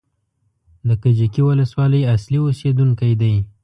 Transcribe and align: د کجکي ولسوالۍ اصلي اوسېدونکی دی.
د 0.87 0.89
کجکي 1.03 1.41
ولسوالۍ 1.49 2.01
اصلي 2.15 2.37
اوسېدونکی 2.43 3.13
دی. 3.21 3.33